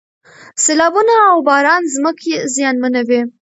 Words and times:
سیلابونه 0.63 1.15
او 1.29 1.37
باران 1.47 1.83
ځمکې 1.95 2.33
زیانمنوي. 2.55 3.21